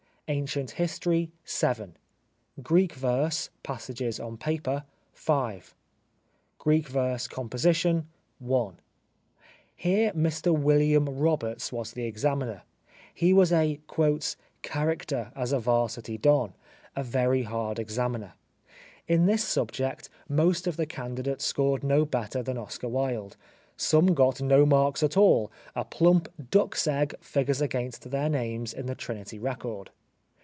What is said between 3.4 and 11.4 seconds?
(Passages on Paper)— 5. Greek Verse Composition.— i. (Here Mr Wm.